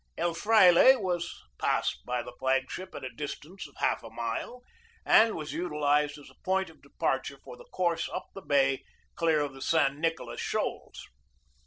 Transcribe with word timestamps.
El 0.17 0.33
Fraile 0.33 0.99
was 0.99 1.31
passed 1.59 2.03
by 2.07 2.23
the 2.23 2.33
flag 2.39 2.71
ship 2.71 2.95
at 2.95 3.03
a 3.03 3.11
distance 3.13 3.67
of 3.67 3.75
half 3.77 4.01
a 4.03 4.09
mile 4.09 4.63
and 5.05 5.35
was 5.35 5.53
utilized 5.53 6.17
as 6.17 6.27
a 6.27 6.43
point 6.43 6.71
of 6.71 6.81
departure 6.81 7.37
for 7.43 7.55
the 7.55 7.65
course 7.65 8.09
up 8.09 8.25
the 8.33 8.41
bay 8.41 8.83
clear 9.13 9.41
of 9.41 9.53
the 9.53 9.61
San 9.61 9.99
Nicolas 10.01 10.41
Shoals. 10.41 11.05